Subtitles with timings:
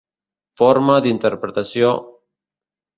[0.61, 1.95] Forma d'interpretació: